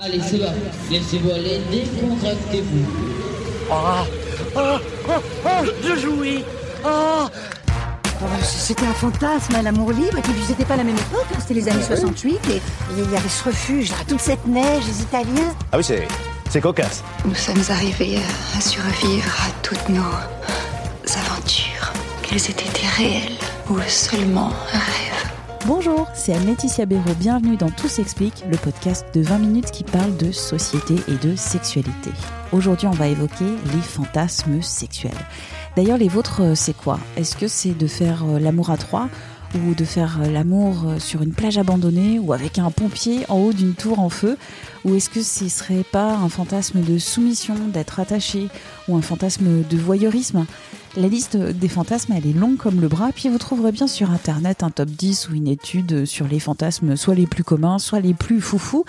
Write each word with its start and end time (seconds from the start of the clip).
Allez, 0.00 0.20
c'est 0.20 0.38
bon. 0.38 0.52
Laissez-vous 0.92 1.30
aller, 1.32 1.60
décontractez-vous. 1.72 2.86
Ah, 3.68 4.04
ah, 4.54 4.78
ah, 5.08 5.20
ah, 5.44 5.62
je 5.82 5.96
jouis. 6.00 6.44
Ah. 6.84 7.26
Oh, 8.22 8.24
C'était 8.44 8.86
un 8.86 8.92
fantasme, 8.94 9.54
l'amour 9.60 9.90
libre, 9.90 10.16
et 10.18 10.20
puis 10.22 10.32
c'était 10.46 10.64
pas 10.64 10.76
la 10.76 10.84
même 10.84 10.94
époque, 10.96 11.26
hein, 11.32 11.38
c'était 11.40 11.54
les 11.54 11.68
années 11.68 11.82
68, 11.82 12.38
et 12.48 12.62
il 12.96 13.10
y 13.12 13.16
avait 13.16 13.28
ce 13.28 13.42
refuge, 13.42 13.92
toute 14.06 14.20
cette 14.20 14.46
neige, 14.46 14.84
les 14.86 15.02
Italiens. 15.02 15.52
Ah 15.72 15.78
oui, 15.78 15.82
c'est, 15.84 16.06
c'est 16.48 16.60
cocasse. 16.60 17.02
Nous 17.24 17.34
sommes 17.34 17.62
arrivés 17.68 18.18
à, 18.18 18.58
à 18.58 18.60
survivre 18.60 19.32
à 19.40 19.50
toutes 19.62 19.88
nos 19.88 20.12
aventures, 21.16 21.92
qu'elles 22.22 22.50
étaient 22.50 22.86
réelles 22.96 23.36
ou 23.68 23.78
seulement 23.88 24.52
un 24.72 24.78
rêve. 24.78 25.07
Bonjour, 25.66 26.08
c'est 26.14 26.32
Anne-Laetitia 26.32 26.86
Béraud. 26.86 27.14
Bienvenue 27.18 27.56
dans 27.56 27.68
Tout 27.68 27.88
s'explique, 27.88 28.44
le 28.50 28.56
podcast 28.56 29.06
de 29.12 29.20
20 29.20 29.38
minutes 29.38 29.70
qui 29.70 29.82
parle 29.82 30.16
de 30.16 30.30
société 30.30 30.94
et 31.08 31.16
de 31.16 31.34
sexualité. 31.36 32.10
Aujourd'hui, 32.52 32.86
on 32.86 32.92
va 32.92 33.08
évoquer 33.08 33.44
les 33.44 33.80
fantasmes 33.82 34.62
sexuels. 34.62 35.12
D'ailleurs, 35.76 35.98
les 35.98 36.08
vôtres, 36.08 36.42
euh, 36.42 36.54
c'est 36.54 36.76
quoi? 36.76 36.98
Est-ce 37.16 37.36
que 37.36 37.48
c'est 37.48 37.76
de 37.76 37.86
faire 37.86 38.24
euh, 38.24 38.38
l'amour 38.38 38.70
à 38.70 38.76
trois? 38.76 39.08
Ou 39.54 39.74
de 39.74 39.84
faire 39.84 40.18
euh, 40.20 40.30
l'amour 40.30 40.86
sur 40.98 41.22
une 41.22 41.32
plage 41.32 41.58
abandonnée 41.58 42.18
ou 42.18 42.32
avec 42.32 42.58
un 42.58 42.70
pompier 42.70 43.24
en 43.28 43.38
haut 43.38 43.52
d'une 43.52 43.74
tour 43.74 44.00
en 44.00 44.08
feu 44.08 44.36
Ou 44.84 44.94
est-ce 44.94 45.10
que 45.10 45.22
ce 45.22 45.48
serait 45.48 45.84
pas 45.90 46.14
un 46.14 46.28
fantasme 46.28 46.80
de 46.80 46.98
soumission, 46.98 47.54
d'être 47.72 48.00
attaché 48.00 48.48
ou 48.88 48.96
un 48.96 49.02
fantasme 49.02 49.62
de 49.68 49.76
voyeurisme? 49.76 50.46
La 50.96 51.08
liste 51.08 51.36
des 51.36 51.68
fantasmes, 51.68 52.14
elle 52.16 52.26
est 52.26 52.32
longue 52.32 52.56
comme 52.56 52.80
le 52.80 52.88
bras, 52.88 53.10
puis 53.14 53.28
vous 53.28 53.38
trouverez 53.38 53.72
bien 53.72 53.86
sur 53.86 54.10
internet 54.10 54.62
un 54.62 54.70
top 54.70 54.88
10 54.88 55.28
ou 55.28 55.34
une 55.34 55.46
étude 55.46 56.06
sur 56.06 56.26
les 56.26 56.40
fantasmes, 56.40 56.96
soit 56.96 57.14
les 57.14 57.26
plus 57.26 57.44
communs, 57.44 57.78
soit 57.78 58.00
les 58.00 58.14
plus 58.14 58.40
foufous. 58.40 58.84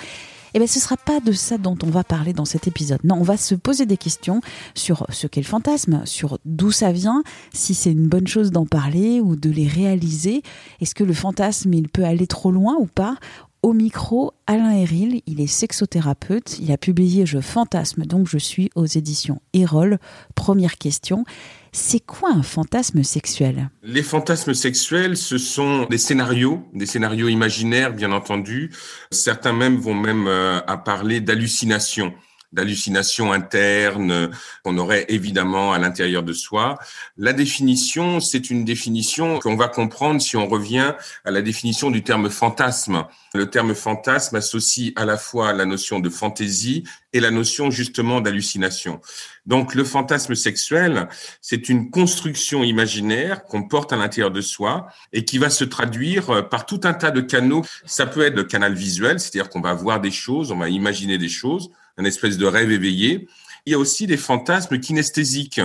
Eh 0.53 0.59
bien, 0.59 0.67
ce 0.67 0.79
ne 0.79 0.81
sera 0.81 0.97
pas 0.97 1.19
de 1.19 1.31
ça 1.31 1.57
dont 1.57 1.77
on 1.83 1.89
va 1.89 2.03
parler 2.03 2.33
dans 2.33 2.45
cet 2.45 2.67
épisode. 2.67 2.99
Non, 3.03 3.15
on 3.19 3.23
va 3.23 3.37
se 3.37 3.55
poser 3.55 3.85
des 3.85 3.97
questions 3.97 4.41
sur 4.75 5.05
ce 5.09 5.27
qu'est 5.27 5.41
le 5.41 5.45
fantasme, 5.45 6.01
sur 6.05 6.39
d'où 6.45 6.71
ça 6.71 6.91
vient, 6.91 7.23
si 7.53 7.73
c'est 7.73 7.91
une 7.91 8.07
bonne 8.07 8.27
chose 8.27 8.51
d'en 8.51 8.65
parler 8.65 9.21
ou 9.21 9.35
de 9.35 9.49
les 9.49 9.67
réaliser. 9.67 10.41
Est-ce 10.81 10.95
que 10.95 11.03
le 11.03 11.13
fantasme, 11.13 11.73
il 11.73 11.87
peut 11.87 12.03
aller 12.03 12.27
trop 12.27 12.51
loin 12.51 12.75
ou 12.79 12.85
pas? 12.85 13.15
Au 13.61 13.73
micro, 13.73 14.31
Alain 14.47 14.71
Héril, 14.71 15.21
il 15.27 15.41
est 15.41 15.47
sexothérapeute, 15.47 16.59
il 16.59 16.71
a 16.71 16.77
publié 16.77 17.25
Je 17.25 17.41
fantasme, 17.41 18.05
donc 18.05 18.25
je 18.29 18.37
suis 18.37 18.69
aux 18.73 18.85
éditions 18.85 19.41
Erol. 19.51 19.99
Première 20.33 20.77
question, 20.77 21.25
c'est 21.71 22.05
quoi 22.05 22.31
un 22.31 22.43
fantasme 22.43 23.03
sexuel? 23.03 23.69
Les 23.83 24.03
fantasmes 24.03 24.53
sexuels, 24.53 25.17
ce 25.17 25.37
sont 25.37 25.85
des 25.85 25.97
scénarios, 25.97 26.67
des 26.73 26.85
scénarios 26.85 27.27
imaginaires, 27.27 27.93
bien 27.93 28.11
entendu. 28.11 28.71
Certains 29.11 29.53
même 29.53 29.77
vont 29.77 29.93
même 29.93 30.27
euh, 30.27 30.59
à 30.67 30.77
parler 30.77 31.21
d'hallucinations 31.21 32.13
d'hallucinations 32.51 33.31
internes 33.31 34.31
qu'on 34.63 34.77
aurait 34.77 35.05
évidemment 35.09 35.73
à 35.73 35.79
l'intérieur 35.79 36.23
de 36.23 36.33
soi. 36.33 36.77
La 37.17 37.33
définition, 37.33 38.19
c'est 38.19 38.49
une 38.49 38.65
définition 38.65 39.39
qu'on 39.39 39.55
va 39.55 39.67
comprendre 39.67 40.21
si 40.21 40.35
on 40.35 40.47
revient 40.47 40.93
à 41.25 41.31
la 41.31 41.41
définition 41.41 41.91
du 41.91 42.03
terme 42.03 42.29
fantasme. 42.29 43.05
Le 43.33 43.49
terme 43.49 43.75
fantasme 43.75 44.35
associe 44.35 44.91
à 44.95 45.05
la 45.05 45.17
fois 45.17 45.53
la 45.53 45.65
notion 45.65 45.99
de 45.99 46.09
fantaisie 46.09 46.83
et 47.13 47.19
la 47.19 47.31
notion 47.31 47.69
justement 47.69 48.21
d'hallucination. 48.21 49.01
Donc 49.45 49.75
le 49.75 49.83
fantasme 49.83 50.35
sexuel, 50.35 51.07
c'est 51.41 51.69
une 51.69 51.89
construction 51.91 52.63
imaginaire 52.63 53.43
qu'on 53.43 53.63
porte 53.63 53.93
à 53.93 53.95
l'intérieur 53.95 54.31
de 54.31 54.41
soi 54.41 54.87
et 55.13 55.25
qui 55.25 55.37
va 55.37 55.49
se 55.49 55.63
traduire 55.63 56.49
par 56.49 56.65
tout 56.65 56.81
un 56.83 56.93
tas 56.93 57.11
de 57.11 57.21
canaux. 57.21 57.63
Ça 57.85 58.05
peut 58.05 58.21
être 58.21 58.35
le 58.35 58.43
canal 58.43 58.73
visuel, 58.73 59.19
c'est-à-dire 59.19 59.49
qu'on 59.49 59.61
va 59.61 59.73
voir 59.73 60.01
des 60.01 60.11
choses, 60.11 60.51
on 60.51 60.57
va 60.57 60.69
imaginer 60.69 61.17
des 61.17 61.29
choses 61.29 61.69
un 61.99 62.05
espèce 62.05 62.37
de 62.37 62.45
rêve 62.45 62.71
éveillé. 62.71 63.27
Il 63.65 63.73
y 63.73 63.75
a 63.75 63.77
aussi 63.77 64.07
des 64.07 64.17
fantasmes 64.17 64.79
kinesthésiques. 64.79 65.61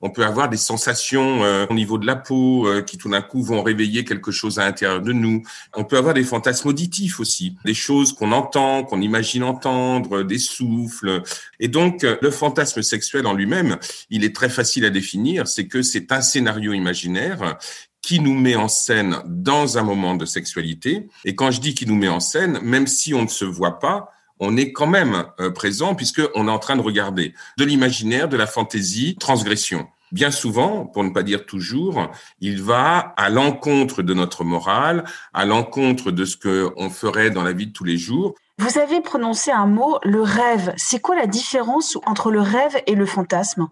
On 0.00 0.10
peut 0.10 0.24
avoir 0.24 0.48
des 0.48 0.56
sensations 0.56 1.44
euh, 1.44 1.66
au 1.68 1.74
niveau 1.74 1.98
de 1.98 2.06
la 2.06 2.16
peau 2.16 2.66
euh, 2.66 2.80
qui 2.80 2.96
tout 2.96 3.10
d'un 3.10 3.20
coup 3.20 3.42
vont 3.42 3.62
réveiller 3.62 4.04
quelque 4.04 4.32
chose 4.32 4.58
à 4.58 4.64
l'intérieur 4.64 5.02
de 5.02 5.12
nous. 5.12 5.42
On 5.74 5.84
peut 5.84 5.98
avoir 5.98 6.14
des 6.14 6.24
fantasmes 6.24 6.68
auditifs 6.68 7.20
aussi, 7.20 7.56
des 7.64 7.74
choses 7.74 8.14
qu'on 8.14 8.32
entend, 8.32 8.82
qu'on 8.82 9.00
imagine 9.00 9.44
entendre, 9.44 10.22
des 10.22 10.38
souffles. 10.38 11.22
Et 11.60 11.68
donc 11.68 12.02
le 12.02 12.30
fantasme 12.30 12.82
sexuel 12.82 13.26
en 13.26 13.34
lui-même, 13.34 13.76
il 14.10 14.24
est 14.24 14.34
très 14.34 14.48
facile 14.48 14.86
à 14.86 14.90
définir, 14.90 15.46
c'est 15.46 15.66
que 15.66 15.82
c'est 15.82 16.12
un 16.12 16.22
scénario 16.22 16.72
imaginaire 16.72 17.58
qui 18.00 18.20
nous 18.20 18.34
met 18.34 18.54
en 18.56 18.68
scène 18.68 19.18
dans 19.26 19.78
un 19.78 19.82
moment 19.82 20.14
de 20.14 20.26
sexualité. 20.26 21.08
Et 21.24 21.34
quand 21.34 21.50
je 21.50 21.60
dis 21.60 21.74
qui 21.74 21.86
nous 21.86 21.94
met 21.94 22.08
en 22.08 22.20
scène, 22.20 22.58
même 22.62 22.86
si 22.86 23.14
on 23.14 23.22
ne 23.22 23.28
se 23.28 23.44
voit 23.44 23.78
pas, 23.78 24.10
on 24.44 24.56
est 24.56 24.72
quand 24.72 24.86
même 24.86 25.24
euh, 25.40 25.50
présent 25.50 25.94
puisqu'on 25.94 26.48
est 26.48 26.50
en 26.50 26.58
train 26.58 26.76
de 26.76 26.82
regarder 26.82 27.34
de 27.58 27.64
l'imaginaire, 27.64 28.28
de 28.28 28.36
la 28.36 28.46
fantaisie, 28.46 29.16
transgression. 29.18 29.86
Bien 30.12 30.30
souvent, 30.30 30.86
pour 30.86 31.02
ne 31.02 31.10
pas 31.10 31.22
dire 31.22 31.44
toujours, 31.44 32.08
il 32.40 32.62
va 32.62 33.14
à 33.16 33.30
l'encontre 33.30 34.02
de 34.02 34.14
notre 34.14 34.44
morale, 34.44 35.04
à 35.32 35.44
l'encontre 35.44 36.12
de 36.12 36.24
ce 36.24 36.36
qu'on 36.36 36.90
ferait 36.90 37.30
dans 37.30 37.42
la 37.42 37.52
vie 37.52 37.66
de 37.66 37.72
tous 37.72 37.84
les 37.84 37.98
jours. 37.98 38.34
Vous 38.58 38.78
avez 38.78 39.00
prononcé 39.00 39.50
un 39.50 39.66
mot, 39.66 39.98
le 40.04 40.22
rêve. 40.22 40.72
C'est 40.76 41.00
quoi 41.00 41.16
la 41.16 41.26
différence 41.26 41.98
entre 42.06 42.30
le 42.30 42.40
rêve 42.40 42.80
et 42.86 42.94
le 42.94 43.06
fantasme? 43.06 43.66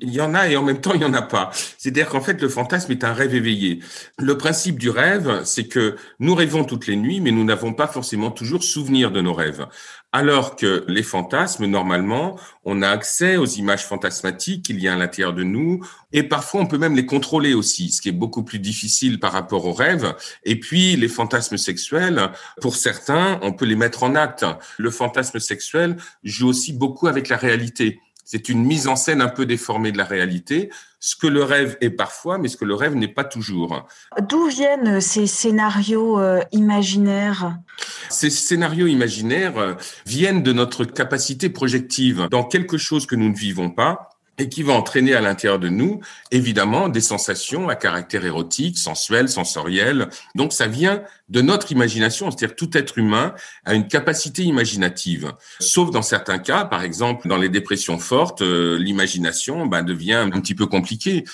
Il 0.00 0.10
y 0.10 0.20
en 0.20 0.34
a 0.34 0.48
et 0.48 0.56
en 0.56 0.62
même 0.62 0.80
temps 0.80 0.92
il 0.94 1.00
y 1.00 1.04
en 1.04 1.14
a 1.14 1.22
pas. 1.22 1.50
C'est-à-dire 1.76 2.08
qu'en 2.08 2.20
fait 2.20 2.40
le 2.40 2.48
fantasme 2.48 2.92
est 2.92 3.02
un 3.02 3.12
rêve 3.12 3.34
éveillé. 3.34 3.80
Le 4.18 4.38
principe 4.38 4.78
du 4.78 4.90
rêve, 4.90 5.42
c'est 5.44 5.66
que 5.66 5.96
nous 6.20 6.34
rêvons 6.34 6.64
toutes 6.64 6.86
les 6.86 6.94
nuits, 6.94 7.20
mais 7.20 7.32
nous 7.32 7.44
n'avons 7.44 7.72
pas 7.72 7.88
forcément 7.88 8.30
toujours 8.30 8.62
souvenir 8.62 9.10
de 9.10 9.20
nos 9.20 9.34
rêves. 9.34 9.66
Alors 10.10 10.56
que 10.56 10.84
les 10.88 11.02
fantasmes, 11.02 11.66
normalement, 11.66 12.38
on 12.64 12.80
a 12.80 12.88
accès 12.88 13.36
aux 13.36 13.44
images 13.44 13.84
fantasmatiques 13.84 14.64
qu'il 14.64 14.80
y 14.80 14.88
a 14.88 14.94
à 14.94 14.96
l'intérieur 14.96 15.34
de 15.34 15.42
nous, 15.42 15.84
et 16.12 16.22
parfois 16.22 16.62
on 16.62 16.66
peut 16.66 16.78
même 16.78 16.96
les 16.96 17.04
contrôler 17.04 17.52
aussi, 17.52 17.90
ce 17.90 18.00
qui 18.00 18.08
est 18.08 18.12
beaucoup 18.12 18.42
plus 18.42 18.58
difficile 18.58 19.20
par 19.20 19.32
rapport 19.32 19.66
aux 19.66 19.74
rêves. 19.74 20.14
Et 20.44 20.58
puis 20.58 20.96
les 20.96 21.08
fantasmes 21.08 21.58
sexuels, 21.58 22.30
pour 22.62 22.76
certains, 22.76 23.38
on 23.42 23.52
peut 23.52 23.66
les 23.66 23.76
mettre 23.76 24.02
en 24.02 24.14
acte. 24.14 24.46
Le 24.78 24.90
fantasme 24.90 25.40
sexuel 25.40 25.98
joue 26.24 26.48
aussi 26.48 26.72
beaucoup 26.72 27.06
avec 27.06 27.28
la 27.28 27.36
réalité. 27.36 28.00
C'est 28.24 28.48
une 28.48 28.64
mise 28.64 28.88
en 28.88 28.96
scène 28.96 29.22
un 29.22 29.28
peu 29.28 29.46
déformée 29.46 29.92
de 29.92 29.98
la 29.98 30.04
réalité, 30.04 30.70
ce 31.00 31.16
que 31.16 31.26
le 31.26 31.42
rêve 31.42 31.78
est 31.80 31.90
parfois, 31.90 32.38
mais 32.38 32.48
ce 32.48 32.56
que 32.56 32.66
le 32.66 32.74
rêve 32.74 32.94
n'est 32.94 33.08
pas 33.08 33.24
toujours. 33.24 33.86
D'où 34.20 34.48
viennent 34.48 35.00
ces 35.00 35.26
scénarios 35.26 36.18
euh, 36.20 36.40
imaginaires? 36.52 37.56
Ces 38.10 38.30
scénarios 38.30 38.86
imaginaires 38.86 39.58
euh, 39.58 39.74
viennent 40.06 40.42
de 40.42 40.52
notre 40.52 40.84
capacité 40.84 41.50
projective 41.50 42.28
dans 42.30 42.44
quelque 42.44 42.78
chose 42.78 43.06
que 43.06 43.16
nous 43.16 43.28
ne 43.28 43.36
vivons 43.36 43.70
pas 43.70 44.10
et 44.38 44.48
qui 44.48 44.62
va 44.62 44.72
entraîner 44.72 45.14
à 45.14 45.20
l'intérieur 45.20 45.58
de 45.58 45.68
nous, 45.68 46.00
évidemment, 46.30 46.88
des 46.88 47.00
sensations 47.00 47.68
à 47.68 47.74
caractère 47.74 48.24
érotique, 48.24 48.78
sensuel, 48.78 49.28
sensoriel. 49.28 50.08
Donc, 50.34 50.52
ça 50.52 50.68
vient 50.68 51.02
de 51.28 51.40
notre 51.40 51.72
imagination, 51.72 52.30
c'est-à-dire 52.30 52.56
tout 52.56 52.76
être 52.76 52.98
humain 52.98 53.34
a 53.64 53.74
une 53.74 53.88
capacité 53.88 54.42
imaginative. 54.42 55.32
Sauf 55.60 55.90
dans 55.90 56.02
certains 56.02 56.38
cas, 56.38 56.64
par 56.64 56.82
exemple, 56.82 57.28
dans 57.28 57.36
les 57.36 57.48
dépressions 57.48 57.98
fortes, 57.98 58.42
euh, 58.42 58.78
l'imagination 58.78 59.66
ben, 59.66 59.82
devient 59.82 60.14
un 60.14 60.40
petit 60.40 60.54
peu 60.54 60.66
compliquée. 60.66 61.24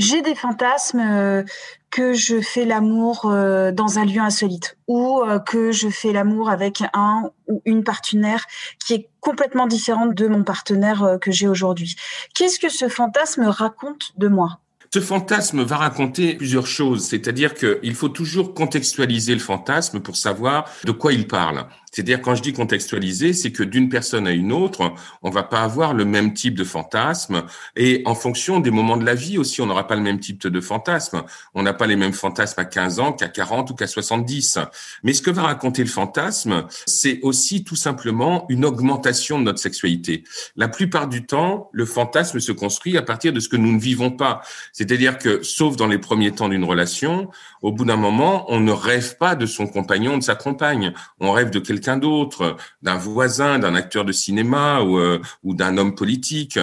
J'ai 0.00 0.22
des 0.22 0.34
fantasmes 0.34 1.00
euh, 1.00 1.42
que 1.90 2.14
je 2.14 2.40
fais 2.40 2.64
l'amour 2.64 3.26
euh, 3.26 3.70
dans 3.70 3.98
un 3.98 4.06
lieu 4.06 4.22
insolite 4.22 4.78
ou 4.88 5.20
euh, 5.20 5.38
que 5.38 5.72
je 5.72 5.90
fais 5.90 6.10
l'amour 6.10 6.48
avec 6.48 6.82
un 6.94 7.30
ou 7.48 7.60
une 7.66 7.84
partenaire 7.84 8.46
qui 8.82 8.94
est 8.94 9.10
complètement 9.20 9.66
différente 9.66 10.14
de 10.14 10.26
mon 10.26 10.42
partenaire 10.42 11.18
que 11.20 11.30
j'ai 11.30 11.48
aujourd'hui. 11.48 11.96
Qu'est-ce 12.34 12.58
que 12.58 12.70
ce 12.70 12.88
fantasme 12.88 13.42
raconte 13.42 14.12
de 14.16 14.28
moi? 14.28 14.60
Ce 14.90 15.00
fantasme 15.00 15.62
va 15.62 15.76
raconter 15.76 16.34
plusieurs 16.34 16.66
choses, 16.66 17.06
c'est-à-dire 17.06 17.54
qu'il 17.54 17.94
faut 17.94 18.08
toujours 18.08 18.54
contextualiser 18.54 19.34
le 19.34 19.40
fantasme 19.40 20.00
pour 20.00 20.16
savoir 20.16 20.68
de 20.84 20.92
quoi 20.92 21.12
il 21.12 21.28
parle. 21.28 21.66
C'est-à-dire, 21.90 22.20
quand 22.22 22.34
je 22.34 22.42
dis 22.42 22.52
contextualiser, 22.52 23.32
c'est 23.32 23.52
que 23.52 23.62
d'une 23.62 23.88
personne 23.88 24.26
à 24.26 24.32
une 24.32 24.52
autre, 24.52 24.92
on 25.22 25.30
va 25.30 25.42
pas 25.42 25.62
avoir 25.62 25.94
le 25.94 26.04
même 26.04 26.34
type 26.34 26.54
de 26.54 26.64
fantasme. 26.64 27.44
Et 27.76 28.02
en 28.04 28.14
fonction 28.14 28.60
des 28.60 28.70
moments 28.70 28.96
de 28.96 29.04
la 29.04 29.14
vie 29.14 29.38
aussi, 29.38 29.60
on 29.60 29.66
n'aura 29.66 29.86
pas 29.86 29.96
le 29.96 30.02
même 30.02 30.20
type 30.20 30.46
de 30.46 30.60
fantasme. 30.60 31.22
On 31.54 31.62
n'a 31.62 31.72
pas 31.72 31.86
les 31.86 31.96
mêmes 31.96 32.12
fantasmes 32.12 32.60
à 32.60 32.64
15 32.64 33.00
ans 33.00 33.12
qu'à 33.12 33.28
40 33.28 33.70
ou 33.70 33.74
qu'à 33.74 33.86
70. 33.86 34.58
Mais 35.02 35.12
ce 35.12 35.22
que 35.22 35.30
va 35.30 35.42
raconter 35.42 35.82
le 35.82 35.88
fantasme, 35.88 36.66
c'est 36.86 37.20
aussi 37.22 37.64
tout 37.64 37.76
simplement 37.76 38.46
une 38.48 38.64
augmentation 38.64 39.38
de 39.38 39.44
notre 39.44 39.58
sexualité. 39.58 40.24
La 40.56 40.68
plupart 40.68 41.08
du 41.08 41.26
temps, 41.26 41.70
le 41.72 41.86
fantasme 41.86 42.40
se 42.40 42.52
construit 42.52 42.96
à 42.96 43.02
partir 43.02 43.32
de 43.32 43.40
ce 43.40 43.48
que 43.48 43.56
nous 43.56 43.72
ne 43.72 43.80
vivons 43.80 44.10
pas. 44.10 44.42
C'est-à-dire 44.72 45.18
que, 45.18 45.42
sauf 45.42 45.76
dans 45.76 45.86
les 45.86 45.98
premiers 45.98 46.32
temps 46.32 46.48
d'une 46.48 46.64
relation, 46.64 47.30
au 47.62 47.72
bout 47.72 47.84
d'un 47.84 47.96
moment, 47.96 48.46
on 48.48 48.60
ne 48.60 48.72
rêve 48.72 49.16
pas 49.18 49.34
de 49.34 49.46
son 49.46 49.66
compagnon, 49.66 50.18
de 50.18 50.22
sa 50.22 50.34
compagne. 50.34 50.92
On 51.18 51.32
rêve 51.32 51.50
de 51.50 51.58
quelqu'un 51.80 51.96
d'autre, 51.96 52.56
d'un 52.82 52.96
voisin, 52.96 53.58
d'un 53.58 53.74
acteur 53.74 54.04
de 54.04 54.12
cinéma 54.12 54.82
ou, 54.82 54.98
euh, 54.98 55.18
ou 55.42 55.54
d'un 55.54 55.78
homme 55.78 55.94
politique. 55.94 56.58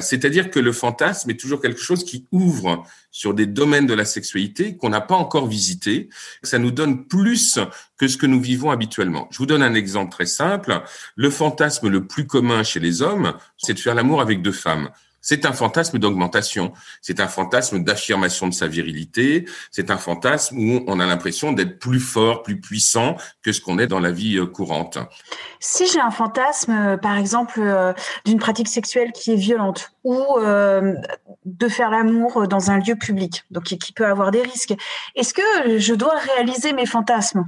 C'est-à-dire 0.00 0.50
que 0.50 0.60
le 0.60 0.70
fantasme 0.72 1.28
est 1.30 1.40
toujours 1.40 1.60
quelque 1.60 1.80
chose 1.80 2.04
qui 2.04 2.26
ouvre 2.30 2.84
sur 3.10 3.34
des 3.34 3.46
domaines 3.46 3.86
de 3.86 3.94
la 3.94 4.04
sexualité 4.04 4.76
qu'on 4.76 4.90
n'a 4.90 5.00
pas 5.00 5.16
encore 5.16 5.48
visités. 5.48 6.08
Ça 6.44 6.60
nous 6.60 6.70
donne 6.70 7.06
plus 7.06 7.58
que 7.98 8.06
ce 8.06 8.16
que 8.16 8.26
nous 8.26 8.40
vivons 8.40 8.70
habituellement. 8.70 9.26
Je 9.32 9.38
vous 9.38 9.46
donne 9.46 9.64
un 9.64 9.74
exemple 9.74 10.12
très 10.12 10.26
simple. 10.26 10.82
Le 11.16 11.30
fantasme 11.30 11.88
le 11.88 12.06
plus 12.06 12.28
commun 12.28 12.62
chez 12.62 12.78
les 12.78 13.02
hommes, 13.02 13.34
c'est 13.56 13.74
de 13.74 13.80
faire 13.80 13.96
l'amour 13.96 14.20
avec 14.20 14.40
deux 14.40 14.52
femmes. 14.52 14.90
C'est 15.20 15.44
un 15.44 15.52
fantasme 15.52 15.98
d'augmentation, 15.98 16.72
c'est 17.02 17.20
un 17.20 17.28
fantasme 17.28 17.84
d'affirmation 17.84 18.48
de 18.48 18.54
sa 18.54 18.66
virilité, 18.66 19.46
c'est 19.70 19.90
un 19.90 19.98
fantasme 19.98 20.58
où 20.58 20.84
on 20.86 20.98
a 20.98 21.06
l'impression 21.06 21.52
d'être 21.52 21.78
plus 21.78 22.00
fort, 22.00 22.42
plus 22.42 22.60
puissant 22.60 23.16
que 23.42 23.52
ce 23.52 23.60
qu'on 23.60 23.78
est 23.78 23.86
dans 23.86 24.00
la 24.00 24.10
vie 24.10 24.38
euh, 24.38 24.46
courante. 24.46 24.98
Si 25.58 25.86
j'ai 25.86 26.00
un 26.00 26.10
fantasme, 26.10 26.72
euh, 26.72 26.96
par 26.96 27.16
exemple, 27.16 27.60
euh, 27.60 27.92
d'une 28.24 28.38
pratique 28.38 28.68
sexuelle 28.68 29.12
qui 29.12 29.32
est 29.32 29.36
violente 29.36 29.92
ou 30.04 30.16
de 31.44 31.68
faire 31.68 31.90
l'amour 31.90 32.48
dans 32.48 32.70
un 32.70 32.78
lieu 32.78 32.96
public, 32.96 33.44
donc 33.50 33.64
qui 33.64 33.92
peut 33.92 34.06
avoir 34.06 34.30
des 34.30 34.40
risques, 34.40 34.74
est-ce 35.14 35.34
que 35.34 35.78
je 35.78 35.94
dois 35.94 36.14
réaliser 36.16 36.72
mes 36.72 36.86
fantasmes? 36.86 37.44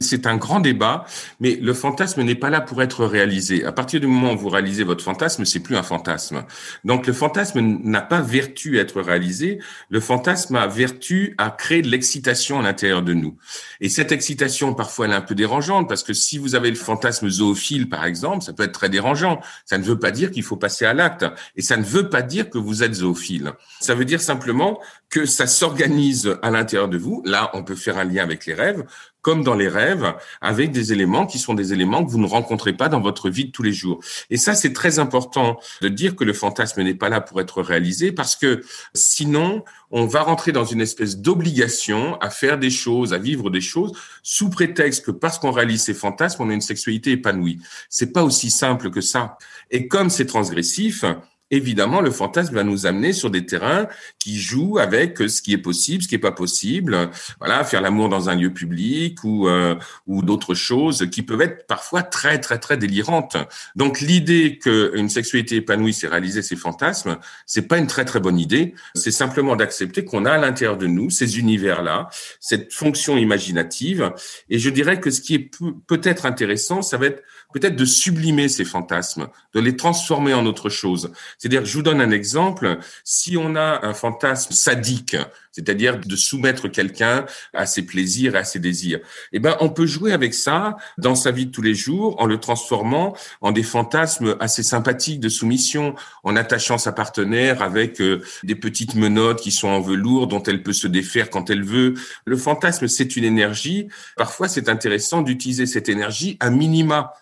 C'est 0.00 0.26
un 0.26 0.36
grand 0.36 0.60
débat, 0.60 1.04
mais 1.40 1.56
le 1.60 1.74
fantasme 1.74 2.22
n'est 2.22 2.34
pas 2.34 2.50
là 2.50 2.60
pour 2.60 2.82
être 2.82 3.04
réalisé. 3.04 3.64
À 3.64 3.72
partir 3.72 4.00
du 4.00 4.06
moment 4.06 4.32
où 4.32 4.38
vous 4.38 4.48
réalisez 4.48 4.84
votre 4.84 5.04
fantasme, 5.04 5.44
c'est 5.44 5.60
plus 5.60 5.76
un 5.76 5.82
fantasme. 5.82 6.44
Donc 6.84 7.06
le 7.06 7.12
fantasme 7.12 7.60
n'a 7.60 8.02
pas 8.02 8.20
vertu 8.20 8.78
à 8.78 8.82
être 8.82 9.00
réalisé, 9.00 9.58
le 9.90 10.00
fantasme 10.00 10.56
a 10.56 10.66
vertu 10.66 11.34
à 11.38 11.50
créer 11.50 11.82
de 11.82 11.88
l'excitation 11.88 12.60
à 12.60 12.62
l'intérieur 12.62 13.02
de 13.02 13.14
nous. 13.14 13.36
Et 13.80 13.88
cette 13.88 14.12
excitation, 14.12 14.74
parfois, 14.74 15.06
elle 15.06 15.12
est 15.12 15.16
un 15.16 15.20
peu 15.20 15.34
dérangeante, 15.34 15.88
parce 15.88 16.02
que 16.02 16.12
si 16.12 16.38
vous 16.38 16.54
avez 16.54 16.70
le 16.70 16.76
fantasme 16.76 17.28
zoophile, 17.28 17.88
par 17.88 18.04
exemple, 18.04 18.44
ça 18.44 18.52
peut 18.52 18.64
être 18.64 18.72
très 18.72 18.88
dérangeant. 18.88 19.40
Ça 19.64 19.78
ne 19.78 19.84
veut 19.84 19.98
pas 19.98 20.10
dire 20.10 20.30
qu'il 20.30 20.42
faut 20.42 20.56
passer 20.56 20.84
à 20.84 20.94
l'acte, 20.94 21.26
et 21.56 21.62
ça 21.62 21.76
ne 21.76 21.84
veut 21.84 22.08
pas 22.08 22.22
dire 22.22 22.50
que 22.50 22.58
vous 22.58 22.82
êtes 22.82 22.94
zoophile. 22.94 23.52
Ça 23.80 23.94
veut 23.94 24.04
dire 24.04 24.20
simplement 24.20 24.80
que 25.10 25.24
ça 25.24 25.46
s'organise 25.46 26.36
à 26.42 26.50
l'intérieur 26.50 26.88
de 26.88 26.98
vous. 26.98 27.22
Là, 27.24 27.50
on 27.54 27.64
peut 27.64 27.74
faire 27.74 27.98
un 27.98 28.04
lien 28.04 28.22
avec 28.22 28.46
les 28.46 28.54
rêves 28.54 28.84
comme 29.20 29.42
dans 29.42 29.54
les 29.54 29.68
rêves, 29.68 30.14
avec 30.40 30.70
des 30.70 30.92
éléments 30.92 31.26
qui 31.26 31.38
sont 31.38 31.54
des 31.54 31.72
éléments 31.72 32.04
que 32.04 32.10
vous 32.10 32.20
ne 32.20 32.26
rencontrez 32.26 32.72
pas 32.72 32.88
dans 32.88 33.00
votre 33.00 33.28
vie 33.28 33.46
de 33.46 33.50
tous 33.50 33.62
les 33.62 33.72
jours. 33.72 34.00
Et 34.30 34.36
ça, 34.36 34.54
c'est 34.54 34.72
très 34.72 34.98
important 34.98 35.58
de 35.82 35.88
dire 35.88 36.16
que 36.16 36.24
le 36.24 36.32
fantasme 36.32 36.82
n'est 36.82 36.94
pas 36.94 37.08
là 37.08 37.20
pour 37.20 37.40
être 37.40 37.60
réalisé, 37.60 38.12
parce 38.12 38.36
que 38.36 38.62
sinon, 38.94 39.64
on 39.90 40.06
va 40.06 40.22
rentrer 40.22 40.52
dans 40.52 40.64
une 40.64 40.80
espèce 40.80 41.18
d'obligation 41.18 42.18
à 42.20 42.30
faire 42.30 42.58
des 42.58 42.70
choses, 42.70 43.12
à 43.12 43.18
vivre 43.18 43.50
des 43.50 43.60
choses, 43.60 43.92
sous 44.22 44.50
prétexte 44.50 45.04
que 45.04 45.10
parce 45.10 45.38
qu'on 45.38 45.52
réalise 45.52 45.82
ces 45.82 45.94
fantasmes, 45.94 46.42
on 46.42 46.50
a 46.50 46.54
une 46.54 46.60
sexualité 46.60 47.12
épanouie. 47.12 47.60
C'est 47.90 48.12
pas 48.12 48.22
aussi 48.22 48.50
simple 48.50 48.90
que 48.90 49.00
ça. 49.00 49.36
Et 49.70 49.88
comme 49.88 50.10
c'est 50.10 50.26
transgressif, 50.26 51.04
évidemment, 51.50 52.00
le 52.00 52.10
fantasme 52.10 52.54
va 52.54 52.64
nous 52.64 52.86
amener 52.86 53.12
sur 53.12 53.30
des 53.30 53.46
terrains 53.46 53.88
qui 54.18 54.38
jouent 54.38 54.78
avec 54.78 55.18
ce 55.18 55.42
qui 55.42 55.52
est 55.52 55.58
possible, 55.58 56.02
ce 56.02 56.08
qui 56.08 56.14
est 56.14 56.18
pas 56.18 56.32
possible. 56.32 57.10
Voilà, 57.38 57.64
faire 57.64 57.80
l'amour 57.80 58.08
dans 58.08 58.28
un 58.28 58.34
lieu 58.34 58.52
public 58.52 59.22
ou 59.24 59.48
euh, 59.48 59.74
ou 60.06 60.22
d'autres 60.22 60.54
choses 60.54 61.08
qui 61.10 61.22
peuvent 61.22 61.40
être 61.40 61.66
parfois 61.66 62.02
très 62.02 62.38
très 62.38 62.58
très 62.58 62.76
délirantes. 62.76 63.36
Donc 63.76 64.00
l'idée 64.00 64.58
qu'une 64.58 65.08
sexualité 65.08 65.56
épanouie, 65.56 65.92
c'est 65.92 66.08
réaliser 66.08 66.42
ses 66.42 66.56
fantasmes, 66.56 67.18
c'est 67.46 67.68
pas 67.68 67.78
une 67.78 67.86
très 67.86 68.04
très 68.04 68.20
bonne 68.20 68.38
idée. 68.38 68.74
C'est 68.94 69.10
simplement 69.10 69.56
d'accepter 69.56 70.04
qu'on 70.04 70.24
a 70.24 70.32
à 70.32 70.38
l'intérieur 70.38 70.76
de 70.76 70.86
nous 70.86 71.10
ces 71.10 71.38
univers-là, 71.38 72.08
cette 72.40 72.72
fonction 72.72 73.16
imaginative. 73.16 74.12
Et 74.50 74.58
je 74.58 74.70
dirais 74.70 75.00
que 75.00 75.10
ce 75.10 75.20
qui 75.20 75.34
est 75.34 75.50
peut-être 75.86 76.26
intéressant, 76.26 76.82
ça 76.82 76.96
va 76.96 77.06
être 77.06 77.22
peut-être 77.52 77.76
de 77.76 77.84
sublimer 77.84 78.48
ces 78.48 78.64
fantasmes, 78.64 79.28
de 79.54 79.60
les 79.60 79.76
transformer 79.76 80.34
en 80.34 80.44
autre 80.44 80.68
chose. 80.68 81.12
C'est-à-dire, 81.38 81.64
je 81.64 81.72
vous 81.74 81.82
donne 81.82 82.00
un 82.00 82.10
exemple, 82.10 82.78
si 83.04 83.36
on 83.36 83.54
a 83.54 83.86
un 83.86 83.94
fantasme 83.94 84.52
sadique, 84.52 85.16
c'est-à-dire 85.52 85.98
de 85.98 86.16
soumettre 86.16 86.68
quelqu'un 86.68 87.26
à 87.54 87.64
ses 87.66 87.82
plaisirs 87.82 88.34
et 88.34 88.38
à 88.38 88.44
ses 88.44 88.58
désirs, 88.58 88.98
eh 89.32 89.38
ben, 89.38 89.56
on 89.60 89.70
peut 89.70 89.86
jouer 89.86 90.12
avec 90.12 90.34
ça 90.34 90.76
dans 90.98 91.14
sa 91.14 91.30
vie 91.30 91.46
de 91.46 91.50
tous 91.52 91.62
les 91.62 91.74
jours 91.74 92.20
en 92.20 92.26
le 92.26 92.38
transformant 92.38 93.16
en 93.40 93.52
des 93.52 93.62
fantasmes 93.62 94.36
assez 94.40 94.62
sympathiques 94.64 95.20
de 95.20 95.28
soumission, 95.28 95.94
en 96.24 96.34
attachant 96.36 96.76
sa 96.76 96.92
partenaire 96.92 97.62
avec 97.62 98.00
euh, 98.00 98.22
des 98.42 98.56
petites 98.56 98.96
menottes 98.96 99.40
qui 99.40 99.52
sont 99.52 99.68
en 99.68 99.80
velours 99.80 100.26
dont 100.26 100.42
elle 100.42 100.62
peut 100.62 100.72
se 100.72 100.88
défaire 100.88 101.30
quand 101.30 101.50
elle 101.50 101.62
veut. 101.62 101.94
Le 102.24 102.36
fantasme, 102.36 102.88
c'est 102.88 103.16
une 103.16 103.24
énergie. 103.24 103.88
Parfois, 104.16 104.48
c'est 104.48 104.68
intéressant 104.68 105.22
d'utiliser 105.22 105.66
cette 105.66 105.88
énergie 105.88 106.36
à 106.40 106.50
minima 106.50 107.12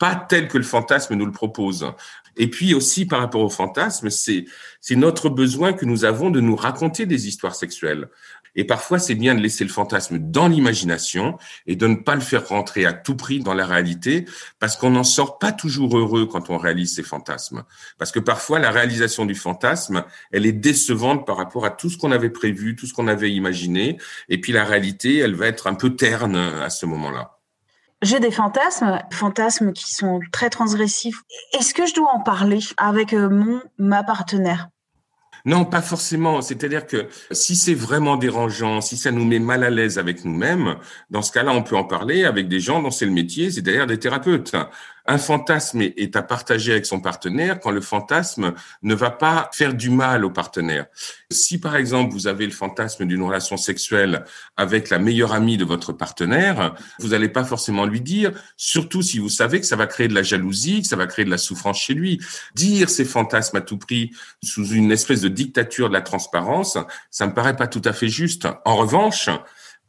pas 0.00 0.14
tel 0.14 0.48
que 0.48 0.56
le 0.56 0.64
fantasme 0.64 1.14
nous 1.14 1.26
le 1.26 1.30
propose. 1.30 1.86
Et 2.36 2.48
puis 2.48 2.74
aussi 2.74 3.06
par 3.06 3.20
rapport 3.20 3.42
au 3.42 3.50
fantasme, 3.50 4.10
c'est 4.10 4.46
notre 4.90 5.28
besoin 5.28 5.72
que 5.72 5.84
nous 5.84 6.04
avons 6.04 6.30
de 6.30 6.40
nous 6.40 6.56
raconter 6.56 7.06
des 7.06 7.28
histoires 7.28 7.54
sexuelles. 7.54 8.08
Et 8.56 8.64
parfois, 8.64 8.98
c'est 8.98 9.14
bien 9.14 9.36
de 9.36 9.40
laisser 9.40 9.62
le 9.62 9.70
fantasme 9.70 10.18
dans 10.18 10.48
l'imagination 10.48 11.38
et 11.68 11.76
de 11.76 11.86
ne 11.86 11.94
pas 11.94 12.16
le 12.16 12.20
faire 12.20 12.48
rentrer 12.48 12.84
à 12.84 12.92
tout 12.92 13.14
prix 13.14 13.38
dans 13.38 13.54
la 13.54 13.64
réalité, 13.64 14.24
parce 14.58 14.76
qu'on 14.76 14.90
n'en 14.90 15.04
sort 15.04 15.38
pas 15.38 15.52
toujours 15.52 15.96
heureux 15.96 16.26
quand 16.26 16.50
on 16.50 16.58
réalise 16.58 16.96
ces 16.96 17.04
fantasmes. 17.04 17.62
Parce 17.96 18.10
que 18.10 18.18
parfois, 18.18 18.58
la 18.58 18.72
réalisation 18.72 19.24
du 19.24 19.36
fantasme, 19.36 20.04
elle 20.32 20.46
est 20.46 20.52
décevante 20.52 21.26
par 21.28 21.36
rapport 21.36 21.64
à 21.64 21.70
tout 21.70 21.90
ce 21.90 21.96
qu'on 21.96 22.10
avait 22.10 22.30
prévu, 22.30 22.74
tout 22.74 22.86
ce 22.86 22.92
qu'on 22.92 23.06
avait 23.06 23.30
imaginé, 23.30 23.98
et 24.28 24.40
puis 24.40 24.52
la 24.52 24.64
réalité, 24.64 25.18
elle 25.18 25.36
va 25.36 25.46
être 25.46 25.68
un 25.68 25.74
peu 25.74 25.94
terne 25.94 26.34
à 26.34 26.70
ce 26.70 26.86
moment-là. 26.86 27.39
J'ai 28.02 28.18
des 28.18 28.30
fantasmes, 28.30 28.98
fantasmes 29.12 29.72
qui 29.72 29.92
sont 29.92 30.20
très 30.32 30.48
transgressifs. 30.48 31.22
Est-ce 31.52 31.74
que 31.74 31.86
je 31.86 31.94
dois 31.94 32.10
en 32.14 32.20
parler 32.20 32.60
avec 32.78 33.12
euh, 33.12 33.28
mon 33.28 33.60
ma 33.78 34.02
partenaire? 34.02 34.68
Non, 35.44 35.64
pas 35.64 35.82
forcément. 35.82 36.42
C'est-à-dire 36.42 36.86
que 36.86 37.08
si 37.30 37.56
c'est 37.56 37.74
vraiment 37.74 38.16
dérangeant, 38.16 38.80
si 38.80 38.96
ça 38.96 39.10
nous 39.10 39.24
met 39.24 39.38
mal 39.38 39.64
à 39.64 39.70
l'aise 39.70 39.98
avec 39.98 40.24
nous-mêmes, 40.24 40.76
dans 41.10 41.22
ce 41.22 41.32
cas-là, 41.32 41.52
on 41.52 41.62
peut 41.62 41.76
en 41.76 41.84
parler 41.84 42.24
avec 42.24 42.48
des 42.48 42.60
gens 42.60 42.82
dont 42.82 42.90
c'est 42.90 43.06
le 43.06 43.12
métier, 43.12 43.50
c'est-à-dire 43.50 43.86
des 43.86 43.98
thérapeutes. 43.98 44.54
Un 45.10 45.18
fantasme 45.18 45.82
est 45.82 46.14
à 46.14 46.22
partager 46.22 46.70
avec 46.70 46.86
son 46.86 47.00
partenaire 47.00 47.58
quand 47.58 47.72
le 47.72 47.80
fantasme 47.80 48.54
ne 48.84 48.94
va 48.94 49.10
pas 49.10 49.50
faire 49.52 49.74
du 49.74 49.90
mal 49.90 50.24
au 50.24 50.30
partenaire. 50.30 50.86
Si 51.32 51.58
par 51.58 51.74
exemple 51.74 52.12
vous 52.12 52.28
avez 52.28 52.46
le 52.46 52.52
fantasme 52.52 53.04
d'une 53.06 53.20
relation 53.20 53.56
sexuelle 53.56 54.24
avec 54.56 54.88
la 54.88 55.00
meilleure 55.00 55.32
amie 55.32 55.56
de 55.56 55.64
votre 55.64 55.92
partenaire, 55.92 56.76
vous 57.00 57.08
n'allez 57.08 57.28
pas 57.28 57.42
forcément 57.42 57.86
lui 57.86 58.00
dire, 58.00 58.30
surtout 58.56 59.02
si 59.02 59.18
vous 59.18 59.28
savez 59.28 59.58
que 59.58 59.66
ça 59.66 59.74
va 59.74 59.88
créer 59.88 60.06
de 60.06 60.14
la 60.14 60.22
jalousie, 60.22 60.82
que 60.82 60.86
ça 60.86 60.94
va 60.94 61.08
créer 61.08 61.24
de 61.24 61.30
la 61.30 61.38
souffrance 61.38 61.80
chez 61.80 61.94
lui. 61.94 62.20
Dire 62.54 62.88
ces 62.88 63.04
fantasmes 63.04 63.56
à 63.56 63.62
tout 63.62 63.78
prix 63.78 64.12
sous 64.44 64.68
une 64.68 64.92
espèce 64.92 65.22
de 65.22 65.28
dictature 65.28 65.88
de 65.88 65.94
la 65.94 66.02
transparence, 66.02 66.78
ça 67.10 67.26
me 67.26 67.34
paraît 67.34 67.56
pas 67.56 67.66
tout 67.66 67.82
à 67.84 67.92
fait 67.92 68.08
juste. 68.08 68.46
En 68.64 68.76
revanche, 68.76 69.28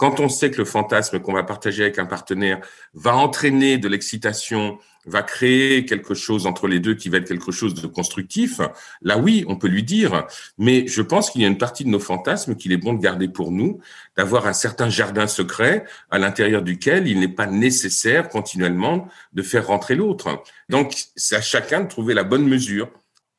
quand 0.01 0.19
on 0.19 0.29
sait 0.29 0.49
que 0.49 0.57
le 0.57 0.65
fantasme 0.65 1.19
qu'on 1.19 1.33
va 1.33 1.43
partager 1.43 1.83
avec 1.83 1.99
un 1.99 2.07
partenaire 2.07 2.59
va 2.95 3.15
entraîner 3.15 3.77
de 3.77 3.87
l'excitation, 3.87 4.79
va 5.05 5.21
créer 5.21 5.85
quelque 5.85 6.15
chose 6.15 6.47
entre 6.47 6.67
les 6.67 6.79
deux 6.79 6.95
qui 6.95 7.07
va 7.07 7.17
être 7.17 7.27
quelque 7.27 7.51
chose 7.51 7.75
de 7.75 7.85
constructif, 7.85 8.61
là 9.03 9.19
oui, 9.19 9.45
on 9.47 9.57
peut 9.57 9.67
lui 9.67 9.83
dire. 9.83 10.25
Mais 10.57 10.87
je 10.87 11.03
pense 11.03 11.29
qu'il 11.29 11.43
y 11.43 11.45
a 11.45 11.47
une 11.47 11.59
partie 11.59 11.83
de 11.83 11.89
nos 11.89 11.99
fantasmes 11.99 12.55
qu'il 12.55 12.71
est 12.71 12.77
bon 12.77 12.93
de 12.93 12.99
garder 12.99 13.27
pour 13.27 13.51
nous, 13.51 13.79
d'avoir 14.17 14.47
un 14.47 14.53
certain 14.53 14.89
jardin 14.89 15.27
secret 15.27 15.85
à 16.09 16.17
l'intérieur 16.17 16.63
duquel 16.63 17.07
il 17.07 17.19
n'est 17.19 17.27
pas 17.27 17.45
nécessaire 17.45 18.27
continuellement 18.29 19.07
de 19.33 19.43
faire 19.43 19.67
rentrer 19.67 19.93
l'autre. 19.93 20.41
Donc 20.69 20.95
c'est 21.15 21.35
à 21.35 21.41
chacun 21.41 21.81
de 21.81 21.87
trouver 21.87 22.15
la 22.15 22.23
bonne 22.23 22.47
mesure. 22.47 22.89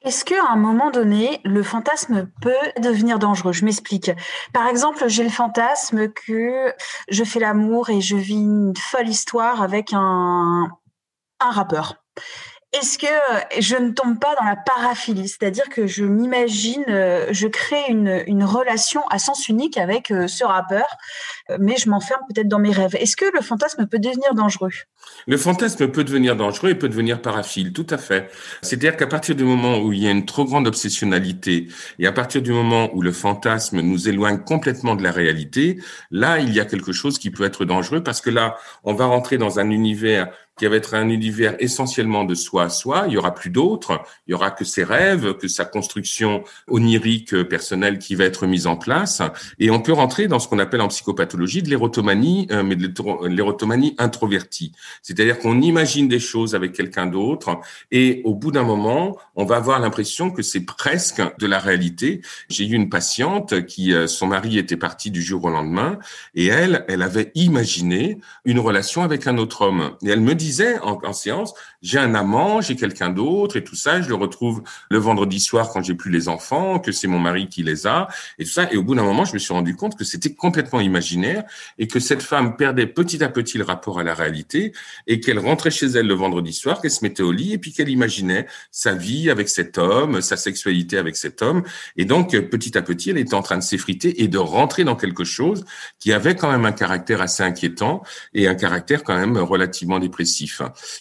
Est-ce 0.04 0.24
qu'à 0.24 0.44
un 0.50 0.56
moment 0.56 0.90
donné, 0.90 1.40
le 1.44 1.62
fantasme 1.62 2.28
peut 2.40 2.54
devenir 2.80 3.20
dangereux? 3.20 3.52
Je 3.52 3.64
m'explique. 3.64 4.10
Par 4.52 4.66
exemple, 4.66 5.04
j'ai 5.06 5.22
le 5.22 5.30
fantasme 5.30 6.08
que 6.08 6.74
je 7.08 7.24
fais 7.24 7.38
l'amour 7.38 7.88
et 7.90 8.00
je 8.00 8.16
vis 8.16 8.34
une 8.34 8.74
folle 8.76 9.08
histoire 9.08 9.62
avec 9.62 9.92
un, 9.92 10.68
un 11.38 11.50
rappeur. 11.50 12.02
Est-ce 12.72 12.98
que 12.98 13.06
je 13.60 13.76
ne 13.76 13.90
tombe 13.90 14.18
pas 14.18 14.34
dans 14.34 14.44
la 14.44 14.56
paraphilie? 14.56 15.28
C'est-à-dire 15.28 15.68
que 15.68 15.86
je 15.86 16.04
m'imagine, 16.04 16.84
je 16.86 17.46
crée 17.46 17.84
une, 17.88 18.44
relation 18.44 19.06
à 19.08 19.18
sens 19.18 19.48
unique 19.48 19.76
avec 19.78 20.08
ce 20.08 20.44
rappeur, 20.44 20.86
mais 21.58 21.76
je 21.76 21.88
m'enferme 21.90 22.22
peut-être 22.28 22.48
dans 22.48 22.58
mes 22.58 22.72
rêves. 22.72 22.96
Est-ce 22.96 23.16
que 23.16 23.26
le 23.34 23.42
fantasme 23.42 23.86
peut 23.86 23.98
devenir 23.98 24.34
dangereux? 24.34 24.72
Le 25.26 25.36
fantasme 25.36 25.88
peut 25.88 26.04
devenir 26.04 26.34
dangereux 26.34 26.70
et 26.70 26.74
peut 26.74 26.88
devenir 26.88 27.20
paraphile, 27.20 27.72
tout 27.72 27.86
à 27.90 27.98
fait. 27.98 28.30
C'est-à-dire 28.62 28.96
qu'à 28.96 29.06
partir 29.06 29.34
du 29.34 29.44
moment 29.44 29.78
où 29.78 29.92
il 29.92 30.02
y 30.02 30.08
a 30.08 30.10
une 30.10 30.26
trop 30.26 30.44
grande 30.44 30.66
obsessionnalité 30.66 31.68
et 31.98 32.06
à 32.06 32.12
partir 32.12 32.42
du 32.42 32.52
moment 32.52 32.90
où 32.94 33.02
le 33.02 33.12
fantasme 33.12 33.80
nous 33.80 34.08
éloigne 34.08 34.38
complètement 34.38 34.96
de 34.96 35.02
la 35.02 35.12
réalité, 35.12 35.78
là, 36.10 36.38
il 36.38 36.52
y 36.52 36.60
a 36.60 36.64
quelque 36.64 36.92
chose 36.92 37.18
qui 37.18 37.30
peut 37.30 37.44
être 37.44 37.64
dangereux 37.64 38.02
parce 38.02 38.20
que 38.20 38.30
là, 38.30 38.56
on 38.84 38.94
va 38.94 39.06
rentrer 39.06 39.38
dans 39.38 39.58
un 39.58 39.70
univers 39.70 40.32
qui 40.62 40.68
va 40.68 40.76
être 40.76 40.94
un 40.94 41.08
univers 41.08 41.56
essentiellement 41.58 42.22
de 42.22 42.36
soi 42.36 42.62
à 42.62 42.68
soi. 42.68 43.06
Il 43.08 43.14
y 43.14 43.16
aura 43.16 43.34
plus 43.34 43.50
d'autres. 43.50 44.00
Il 44.28 44.30
y 44.30 44.34
aura 44.34 44.52
que 44.52 44.64
ses 44.64 44.84
rêves, 44.84 45.34
que 45.34 45.48
sa 45.48 45.64
construction 45.64 46.44
onirique 46.68 47.42
personnelle 47.48 47.98
qui 47.98 48.14
va 48.14 48.26
être 48.26 48.46
mise 48.46 48.68
en 48.68 48.76
place. 48.76 49.22
Et 49.58 49.72
on 49.72 49.80
peut 49.80 49.92
rentrer 49.92 50.28
dans 50.28 50.38
ce 50.38 50.46
qu'on 50.46 50.60
appelle 50.60 50.80
en 50.80 50.86
psychopathologie 50.86 51.64
de 51.64 51.68
l'érotomanie, 51.68 52.46
euh, 52.52 52.62
mais 52.62 52.76
de 52.76 52.88
l'érotomanie 53.26 53.96
introvertie. 53.98 54.70
C'est-à-dire 55.02 55.40
qu'on 55.40 55.60
imagine 55.60 56.06
des 56.06 56.20
choses 56.20 56.54
avec 56.54 56.74
quelqu'un 56.74 57.06
d'autre 57.06 57.58
et 57.90 58.22
au 58.24 58.36
bout 58.36 58.52
d'un 58.52 58.62
moment, 58.62 59.18
on 59.34 59.44
va 59.44 59.56
avoir 59.56 59.80
l'impression 59.80 60.30
que 60.30 60.42
c'est 60.42 60.64
presque 60.64 61.20
de 61.40 61.46
la 61.48 61.58
réalité. 61.58 62.20
J'ai 62.48 62.68
eu 62.68 62.74
une 62.74 62.88
patiente 62.88 63.66
qui, 63.66 63.92
euh, 63.92 64.06
son 64.06 64.28
mari 64.28 64.58
était 64.58 64.76
parti 64.76 65.10
du 65.10 65.22
jour 65.22 65.44
au 65.44 65.50
lendemain 65.50 65.98
et 66.36 66.46
elle, 66.46 66.84
elle 66.86 67.02
avait 67.02 67.32
imaginé 67.34 68.20
une 68.44 68.60
relation 68.60 69.02
avec 69.02 69.26
un 69.26 69.38
autre 69.38 69.62
homme. 69.62 69.96
Et 70.04 70.10
elle 70.10 70.20
me 70.20 70.36
disait 70.36 70.51
disait 70.52 70.78
en, 70.80 71.12
séance, 71.14 71.54
j'ai 71.80 71.98
un 71.98 72.14
amant, 72.14 72.60
j'ai 72.60 72.76
quelqu'un 72.76 73.08
d'autre 73.08 73.56
et 73.56 73.64
tout 73.64 73.74
ça, 73.74 74.02
je 74.02 74.08
le 74.08 74.14
retrouve 74.14 74.62
le 74.90 74.98
vendredi 74.98 75.40
soir 75.40 75.70
quand 75.72 75.82
j'ai 75.82 75.94
plus 75.94 76.10
les 76.10 76.28
enfants, 76.28 76.78
que 76.78 76.92
c'est 76.92 77.08
mon 77.08 77.18
mari 77.18 77.48
qui 77.48 77.62
les 77.62 77.86
a 77.86 78.08
et 78.38 78.44
tout 78.44 78.50
ça. 78.50 78.68
Et 78.70 78.76
au 78.76 78.82
bout 78.82 78.94
d'un 78.94 79.02
moment, 79.02 79.24
je 79.24 79.32
me 79.32 79.38
suis 79.38 79.54
rendu 79.54 79.74
compte 79.74 79.96
que 79.96 80.04
c'était 80.04 80.34
complètement 80.34 80.80
imaginaire 80.80 81.44
et 81.78 81.86
que 81.86 82.00
cette 82.00 82.22
femme 82.22 82.56
perdait 82.56 82.86
petit 82.86 83.24
à 83.24 83.28
petit 83.28 83.56
le 83.56 83.64
rapport 83.64 83.98
à 83.98 84.02
la 84.02 84.14
réalité 84.14 84.72
et 85.06 85.20
qu'elle 85.20 85.38
rentrait 85.38 85.70
chez 85.70 85.86
elle 85.86 86.06
le 86.06 86.14
vendredi 86.14 86.52
soir, 86.52 86.82
qu'elle 86.82 86.90
se 86.90 87.02
mettait 87.02 87.22
au 87.22 87.32
lit 87.32 87.54
et 87.54 87.58
puis 87.58 87.72
qu'elle 87.72 87.88
imaginait 87.88 88.46
sa 88.70 88.92
vie 88.92 89.30
avec 89.30 89.48
cet 89.48 89.78
homme, 89.78 90.20
sa 90.20 90.36
sexualité 90.36 90.98
avec 90.98 91.16
cet 91.16 91.40
homme. 91.40 91.62
Et 91.96 92.04
donc, 92.04 92.38
petit 92.50 92.76
à 92.76 92.82
petit, 92.82 93.10
elle 93.10 93.18
était 93.18 93.34
en 93.34 93.42
train 93.42 93.56
de 93.56 93.62
s'effriter 93.62 94.22
et 94.22 94.28
de 94.28 94.38
rentrer 94.38 94.84
dans 94.84 94.96
quelque 94.96 95.24
chose 95.24 95.64
qui 95.98 96.12
avait 96.12 96.36
quand 96.36 96.50
même 96.50 96.66
un 96.66 96.72
caractère 96.72 97.22
assez 97.22 97.42
inquiétant 97.42 98.02
et 98.34 98.48
un 98.48 98.54
caractère 98.54 99.02
quand 99.02 99.18
même 99.18 99.38
relativement 99.38 99.98
dépressif. 99.98 100.31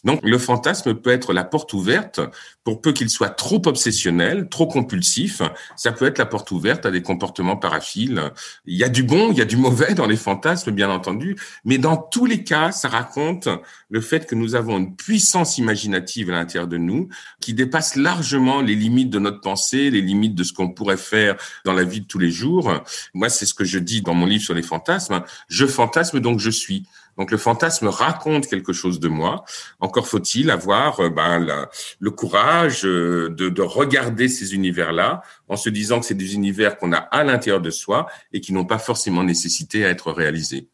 Donc 0.04 0.20
le 0.24 0.38
fantasme 0.38 0.96
peut 0.96 1.12
être 1.12 1.34
la 1.34 1.44
porte 1.44 1.74
ouverte, 1.74 2.20
pour 2.64 2.82
peu 2.82 2.94
qu'il 2.94 3.10
soit 3.10 3.30
trop 3.30 3.62
obsessionnel, 3.66 4.48
trop 4.50 4.68
compulsif, 4.68 5.42
ça 5.76 5.92
peut 5.92 6.06
être 6.06 6.18
la 6.18 6.26
porte 6.26 6.52
ouverte 6.52 6.86
à 6.86 6.92
des 6.92 7.02
comportements 7.02 7.58
paraphiles. 7.58 8.32
Il 8.66 8.78
y 8.78 8.84
a 8.84 8.90
du 8.90 9.04
bon, 9.04 9.32
il 9.32 9.38
y 9.38 9.42
a 9.42 9.46
du 9.46 9.58
mauvais 9.58 9.94
dans 9.94 10.06
les 10.06 10.16
fantasmes, 10.16 10.72
bien 10.72 10.90
entendu, 10.90 11.36
mais 11.66 11.78
dans 11.78 11.98
tous 11.98 12.26
les 12.26 12.44
cas, 12.44 12.72
ça 12.72 12.88
raconte 12.88 13.50
le 13.90 14.02
fait 14.02 14.28
que 14.28 14.36
nous 14.36 14.56
avons 14.56 14.78
une 14.78 14.96
puissance 14.96 15.58
imaginative 15.58 16.30
à 16.30 16.34
l'intérieur 16.34 16.68
de 16.68 16.78
nous 16.78 17.10
qui 17.40 17.54
dépasse 17.54 17.96
largement 17.96 18.62
les 18.62 18.76
limites 18.76 19.10
de 19.10 19.20
notre 19.20 19.42
pensée, 19.42 19.90
les 19.90 20.02
limites 20.02 20.36
de 20.36 20.44
ce 20.44 20.54
qu'on 20.54 20.70
pourrait 20.70 20.98
faire 20.98 21.36
dans 21.66 21.74
la 21.74 21.84
vie 21.84 22.02
de 22.02 22.06
tous 22.06 22.20
les 22.20 22.32
jours. 22.32 22.72
Moi, 23.14 23.30
c'est 23.30 23.46
ce 23.46 23.54
que 23.54 23.66
je 23.66 23.80
dis 23.80 24.02
dans 24.02 24.14
mon 24.14 24.26
livre 24.26 24.44
sur 24.44 24.54
les 24.54 24.62
fantasmes. 24.62 25.24
Je 25.48 25.66
fantasme, 25.66 26.20
donc 26.20 26.40
je 26.40 26.50
suis. 26.50 26.86
Donc 27.18 27.32
le 27.32 27.38
fantasme 27.38 27.88
raconte 27.88 28.48
quelque 28.48 28.74
chose 28.74 29.00
de 29.00 29.08
moi. 29.08 29.44
Encore 29.80 30.08
faut-il 30.08 30.50
avoir 30.50 31.00
euh, 31.00 31.10
ben, 31.10 31.68
le 32.00 32.12
courage 32.12 32.86
euh, 32.86 33.30
de, 33.30 33.50
de 33.50 33.62
regarder 33.62 34.28
ces 34.28 34.56
univers-là 34.56 35.22
en 35.48 35.56
se 35.56 35.70
disant 35.70 36.00
que 36.00 36.06
c'est 36.06 36.16
des 36.16 36.36
univers 36.36 36.78
qu'on 36.78 36.94
a 36.94 36.98
à 36.98 37.24
l'intérieur 37.24 37.62
de 37.62 37.70
soi 37.70 38.08
et 38.34 38.42
qui 38.42 38.54
n'ont 38.54 38.66
pas 38.66 38.80
forcément 38.80 39.24
nécessité 39.24 39.86
à 39.86 39.90
être 39.90 40.12
réalisés. 40.12 40.70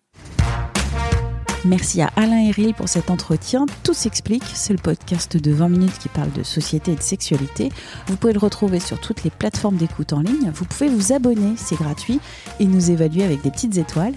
Merci 1.65 2.01
à 2.01 2.09
Alain 2.15 2.39
Héril 2.47 2.73
pour 2.73 2.87
cet 2.87 3.09
entretien. 3.09 3.65
Tout 3.83 3.93
s'explique, 3.93 4.43
c'est 4.53 4.73
le 4.73 4.79
podcast 4.79 5.35
de 5.35 5.51
20 5.51 5.69
minutes 5.69 5.97
qui 5.97 6.07
parle 6.07 6.31
de 6.31 6.43
société 6.43 6.93
et 6.93 6.95
de 6.95 7.01
sexualité. 7.01 7.71
Vous 8.07 8.15
pouvez 8.15 8.31
le 8.31 8.39
retrouver 8.39 8.79
sur 8.79 9.01
toutes 9.01 9.23
les 9.23 9.31
plateformes 9.31 9.75
d'écoute 9.75 10.13
en 10.13 10.21
ligne. 10.21 10.51
Vous 10.53 10.65
pouvez 10.65 10.87
vous 10.87 11.11
abonner, 11.11 11.55
c'est 11.57 11.75
gratuit, 11.75 12.19
et 12.59 12.65
nous 12.65 12.91
évaluer 12.91 13.23
avec 13.23 13.41
des 13.41 13.51
petites 13.51 13.77
étoiles. 13.77 14.13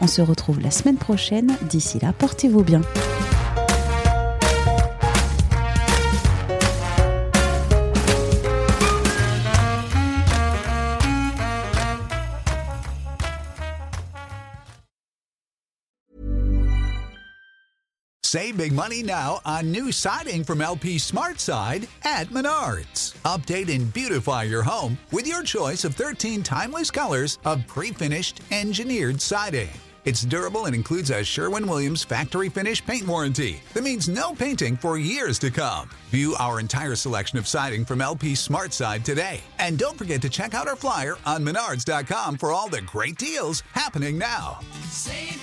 On 0.00 0.06
se 0.06 0.22
retrouve 0.22 0.60
la 0.60 0.70
semaine 0.70 0.96
prochaine. 0.96 1.56
D'ici 1.68 1.98
là, 2.00 2.12
portez-vous 2.12 2.62
bien. 2.62 2.82
Save 18.34 18.56
big 18.56 18.72
money 18.72 19.04
now 19.04 19.40
on 19.44 19.70
new 19.70 19.92
siding 19.92 20.42
from 20.42 20.60
LP 20.60 20.98
Smart 20.98 21.38
Side 21.38 21.86
at 22.02 22.30
Menards. 22.30 23.14
Update 23.22 23.72
and 23.72 23.94
beautify 23.94 24.42
your 24.42 24.64
home 24.64 24.98
with 25.12 25.24
your 25.24 25.44
choice 25.44 25.84
of 25.84 25.94
13 25.94 26.42
timeless 26.42 26.90
colors 26.90 27.38
of 27.44 27.64
pre 27.68 27.92
finished 27.92 28.40
engineered 28.50 29.20
siding. 29.20 29.68
It's 30.04 30.22
durable 30.22 30.66
and 30.66 30.74
includes 30.74 31.10
a 31.10 31.24
Sherwin 31.24 31.66
Williams 31.66 32.04
factory 32.04 32.50
finish 32.50 32.84
paint 32.84 33.06
warranty 33.06 33.60
that 33.72 33.82
means 33.82 34.08
no 34.08 34.34
painting 34.34 34.76
for 34.76 34.98
years 34.98 35.38
to 35.38 35.50
come. 35.50 35.88
View 36.10 36.34
our 36.38 36.60
entire 36.60 36.94
selection 36.94 37.38
of 37.38 37.48
siding 37.48 37.86
from 37.86 38.02
LP 38.02 38.34
Smart 38.34 38.74
Side 38.74 39.04
today. 39.04 39.40
And 39.58 39.78
don't 39.78 39.96
forget 39.96 40.20
to 40.22 40.28
check 40.28 40.52
out 40.52 40.68
our 40.68 40.76
flyer 40.76 41.16
on 41.24 41.42
menards.com 41.42 42.36
for 42.36 42.52
all 42.52 42.68
the 42.68 42.82
great 42.82 43.16
deals 43.16 43.62
happening 43.72 44.18
now. 44.18 44.60
Save 44.90 45.40